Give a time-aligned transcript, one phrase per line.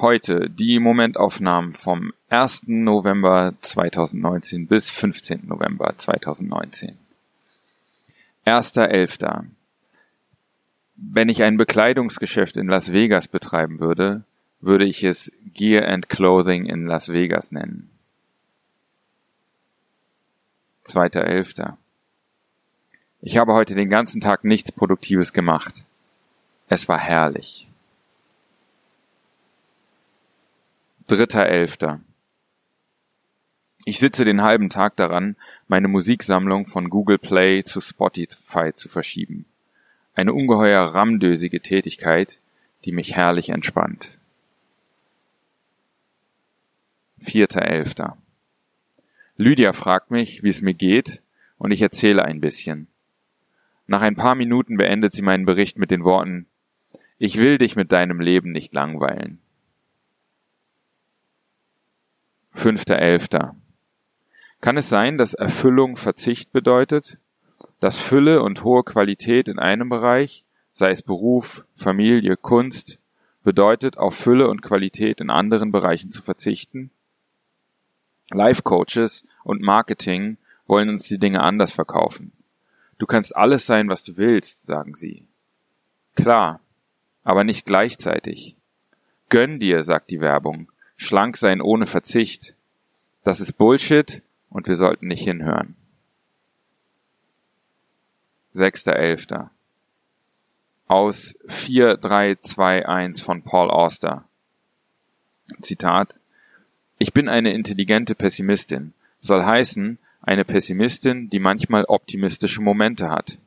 [0.00, 2.68] Heute die Momentaufnahmen vom 1.
[2.68, 5.48] November 2019 bis 15.
[5.48, 6.96] November 2019.
[8.46, 9.46] 1.11.
[10.94, 14.22] Wenn ich ein Bekleidungsgeschäft in Las Vegas betreiben würde,
[14.60, 17.90] würde ich es Gear and Clothing in Las Vegas nennen.
[20.86, 21.72] 2.11.
[23.20, 25.82] Ich habe heute den ganzen Tag nichts Produktives gemacht.
[26.68, 27.67] Es war herrlich.
[31.08, 32.00] 3.11.
[33.86, 35.36] Ich sitze den halben Tag daran,
[35.66, 39.46] meine Musiksammlung von Google Play zu Spotify zu verschieben.
[40.12, 42.40] Eine ungeheuer ramdösige Tätigkeit,
[42.84, 44.10] die mich herrlich entspannt.
[47.22, 48.12] 4.11.
[49.38, 51.22] Lydia fragt mich, wie es mir geht,
[51.56, 52.86] und ich erzähle ein bisschen.
[53.86, 56.44] Nach ein paar Minuten beendet sie meinen Bericht mit den Worten
[57.16, 59.40] Ich will dich mit deinem Leben nicht langweilen.
[62.56, 63.54] 5.11.
[64.60, 67.18] Kann es sein, dass Erfüllung Verzicht bedeutet?
[67.80, 72.98] Dass Fülle und hohe Qualität in einem Bereich, sei es Beruf, Familie, Kunst,
[73.44, 76.90] bedeutet, auf Fülle und Qualität in anderen Bereichen zu verzichten?
[78.30, 82.32] Life Coaches und Marketing wollen uns die Dinge anders verkaufen.
[82.98, 85.24] Du kannst alles sein, was du willst, sagen sie.
[86.14, 86.60] Klar,
[87.22, 88.56] aber nicht gleichzeitig.
[89.28, 90.70] Gönn dir, sagt die Werbung.
[90.98, 92.54] Schlank sein ohne Verzicht.
[93.24, 95.74] Das ist Bullshit und wir sollten nicht hinhören.
[98.54, 99.48] 6.11.
[100.86, 104.24] Aus 4321 von Paul Auster.
[105.62, 106.18] Zitat
[107.00, 113.38] ich bin eine intelligente Pessimistin, soll heißen, eine Pessimistin, die manchmal optimistische Momente hat.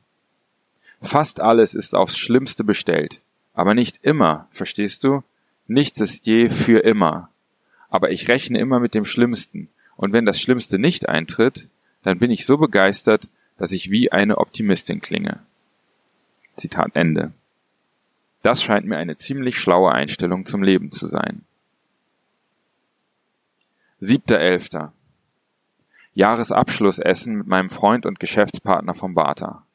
[1.02, 3.20] Fast alles ist aufs Schlimmste bestellt,
[3.52, 5.22] aber nicht immer, verstehst du?
[5.66, 7.28] Nichts ist je für immer.
[7.92, 11.68] Aber ich rechne immer mit dem Schlimmsten, und wenn das Schlimmste nicht eintritt,
[12.02, 15.40] dann bin ich so begeistert, dass ich wie eine Optimistin klinge.
[16.56, 17.32] Zitat Ende.
[18.42, 21.42] Das scheint mir eine ziemlich schlaue Einstellung zum Leben zu sein.
[24.00, 24.94] Siebter Elfter.
[26.14, 29.66] Jahresabschlussessen mit meinem Freund und Geschäftspartner vom Bata.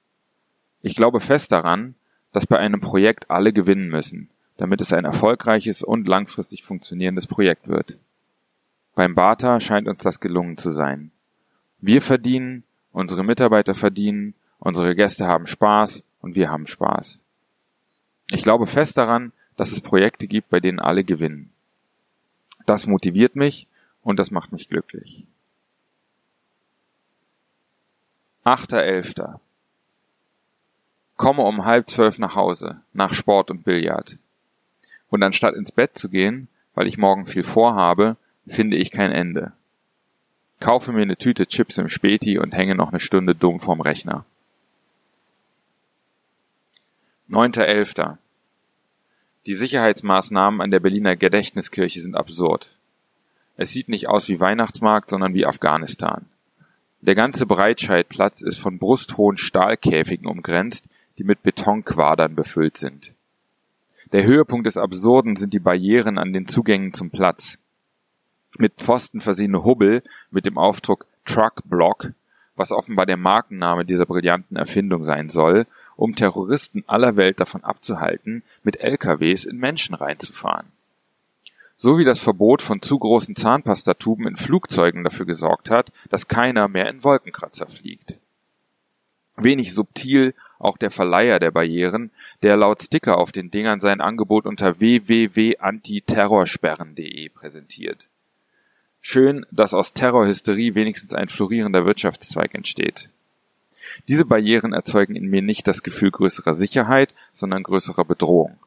[0.82, 1.94] Ich glaube fest daran,
[2.32, 7.68] dass bei einem Projekt alle gewinnen müssen, damit es ein erfolgreiches und langfristig funktionierendes Projekt
[7.68, 8.00] wird.
[8.98, 11.12] Beim Bata scheint uns das gelungen zu sein.
[11.78, 17.20] Wir verdienen, unsere Mitarbeiter verdienen, unsere Gäste haben Spaß und wir haben Spaß.
[18.32, 21.52] Ich glaube fest daran, dass es Projekte gibt, bei denen alle gewinnen.
[22.66, 23.68] Das motiviert mich
[24.02, 25.28] und das macht mich glücklich.
[28.44, 29.40] Achter Elfter.
[31.18, 34.18] Komme um halb zwölf nach Hause, nach Sport und Billard.
[35.12, 39.54] Und anstatt ins Bett zu gehen, weil ich morgen viel vorhabe, finde ich kein Ende.
[40.60, 44.26] Kaufe mir eine Tüte Chips im Späti und hänge noch eine Stunde dumm vorm Rechner.
[47.28, 48.18] Neunter Elfter.
[49.46, 52.70] Die Sicherheitsmaßnahmen an der Berliner Gedächtniskirche sind absurd.
[53.56, 56.26] Es sieht nicht aus wie Weihnachtsmarkt, sondern wie Afghanistan.
[57.02, 60.88] Der ganze Breitscheidplatz ist von brusthohen Stahlkäfigen umgrenzt,
[61.18, 63.14] die mit Betonquadern befüllt sind.
[64.12, 67.58] Der Höhepunkt des Absurden sind die Barrieren an den Zugängen zum Platz.
[68.58, 72.12] Mit Pfosten versehene Hubbel mit dem Aufdruck Truck Block,
[72.56, 78.44] was offenbar der Markenname dieser brillanten Erfindung sein soll, um Terroristen aller Welt davon abzuhalten,
[78.64, 80.68] mit LKWs in Menschen reinzufahren
[81.78, 86.68] so wie das Verbot von zu großen Zahnpastatuben in Flugzeugen dafür gesorgt hat, dass keiner
[86.68, 88.18] mehr in Wolkenkratzer fliegt.
[89.38, 92.10] Wenig subtil auch der Verleiher der Barrieren,
[92.42, 98.08] der laut Sticker auf den Dingern sein Angebot unter www.antiterrorsperren.de präsentiert.
[99.02, 103.10] Schön, dass aus Terrorhysterie wenigstens ein florierender Wirtschaftszweig entsteht.
[104.08, 108.58] Diese Barrieren erzeugen in mir nicht das Gefühl größerer Sicherheit, sondern größerer Bedrohung.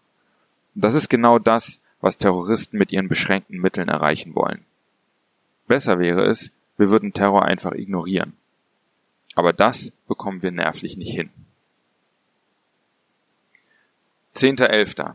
[0.75, 4.65] Das ist genau das, was Terroristen mit ihren beschränkten Mitteln erreichen wollen.
[5.67, 8.33] Besser wäre es, wir würden Terror einfach ignorieren.
[9.35, 11.31] Aber das bekommen wir nervlich nicht hin.
[14.35, 15.15] 10.11.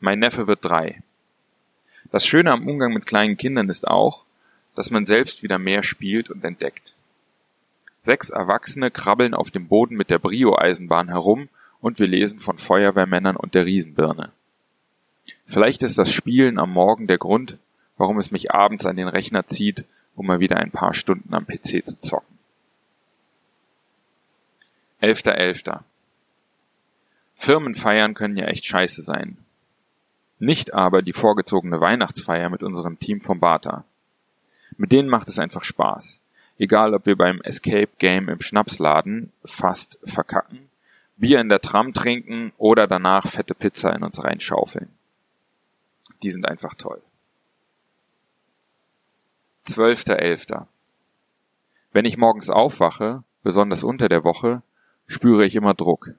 [0.00, 1.02] Mein Neffe wird drei.
[2.14, 4.22] Das Schöne am Umgang mit kleinen Kindern ist auch,
[4.76, 6.94] dass man selbst wieder mehr spielt und entdeckt.
[7.98, 11.48] Sechs Erwachsene krabbeln auf dem Boden mit der Brio-Eisenbahn herum
[11.80, 14.30] und wir lesen von Feuerwehrmännern und der Riesenbirne.
[15.46, 17.58] Vielleicht ist das Spielen am Morgen der Grund,
[17.96, 19.84] warum es mich abends an den Rechner zieht,
[20.14, 22.38] um mal wieder ein paar Stunden am PC zu zocken.
[25.02, 25.64] 11.11.
[25.64, 25.80] .11.
[27.34, 29.43] Firmenfeiern können ja echt scheiße sein.
[30.38, 33.84] Nicht aber die vorgezogene Weihnachtsfeier mit unserem Team vom Bata.
[34.76, 36.18] Mit denen macht es einfach Spaß.
[36.58, 40.68] Egal, ob wir beim Escape Game im Schnapsladen fast verkacken,
[41.16, 44.88] Bier in der Tram trinken oder danach fette Pizza in uns reinschaufeln.
[46.22, 47.00] Die sind einfach toll.
[49.66, 50.66] 12.11.
[51.92, 54.62] Wenn ich morgens aufwache, besonders unter der Woche,
[55.06, 56.10] spüre ich immer Druck.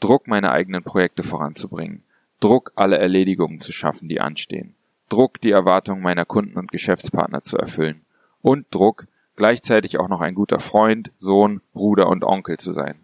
[0.00, 2.02] Druck, meine eigenen Projekte voranzubringen.
[2.40, 4.74] Druck, alle Erledigungen zu schaffen, die anstehen.
[5.10, 8.02] Druck, die Erwartungen meiner Kunden und Geschäftspartner zu erfüllen.
[8.42, 9.06] Und Druck,
[9.36, 12.98] gleichzeitig auch noch ein guter Freund, Sohn, Bruder und Onkel zu sein.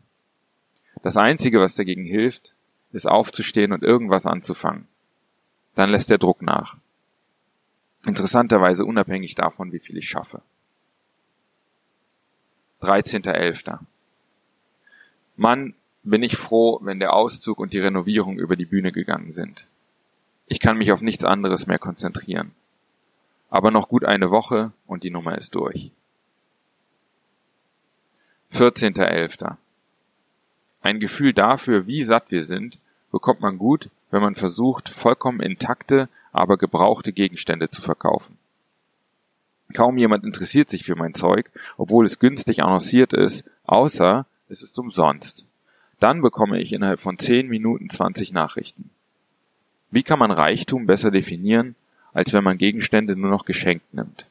[1.02, 2.54] Das Einzige, was dagegen hilft,
[2.92, 4.88] ist aufzustehen und irgendwas anzufangen.
[5.74, 6.76] Dann lässt der Druck nach.
[8.06, 10.40] Interessanterweise unabhängig davon, wie viel ich schaffe.
[12.80, 13.80] 13.11.
[15.36, 15.74] Mann,
[16.10, 19.66] bin ich froh, wenn der Auszug und die Renovierung über die Bühne gegangen sind.
[20.46, 22.52] Ich kann mich auf nichts anderes mehr konzentrieren.
[23.50, 25.90] Aber noch gut eine Woche und die Nummer ist durch.
[28.52, 29.56] 14.11.
[30.80, 32.78] Ein Gefühl dafür, wie satt wir sind,
[33.10, 38.38] bekommt man gut, wenn man versucht, vollkommen intakte, aber gebrauchte Gegenstände zu verkaufen.
[39.74, 44.78] Kaum jemand interessiert sich für mein Zeug, obwohl es günstig annonciert ist, außer es ist
[44.78, 45.45] umsonst.
[46.00, 48.90] Dann bekomme ich innerhalb von 10 Minuten 20 Nachrichten.
[49.90, 51.74] Wie kann man Reichtum besser definieren,
[52.12, 54.26] als wenn man Gegenstände nur noch geschenkt nimmt?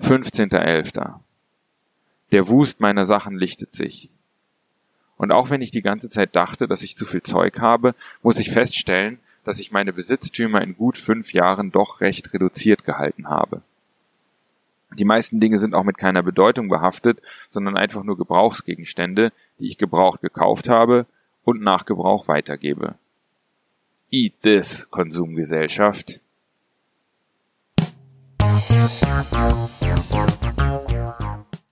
[0.00, 1.14] 15.11.
[2.32, 4.10] Der Wust meiner Sachen lichtet sich.
[5.16, 8.38] Und auch wenn ich die ganze Zeit dachte, dass ich zu viel Zeug habe, muss
[8.38, 13.62] ich feststellen, dass ich meine Besitztümer in gut fünf Jahren doch recht reduziert gehalten habe.
[14.96, 17.20] Die meisten Dinge sind auch mit keiner Bedeutung behaftet,
[17.50, 21.04] sondern einfach nur Gebrauchsgegenstände, die ich gebraucht gekauft habe
[21.44, 22.94] und nach Gebrauch weitergebe.
[24.10, 26.20] Eat this, Konsumgesellschaft.